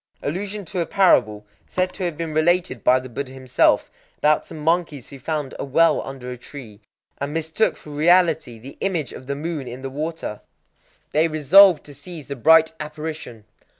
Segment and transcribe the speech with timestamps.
[0.23, 4.57] Allusion to a parable, said to have been related by the Buddha himself, about some
[4.57, 6.81] monkeys who found a well under a tree,
[7.19, 10.41] and mistook for reality the image of the moon in the water.
[11.11, 13.45] They resolved to seize the bright apparition.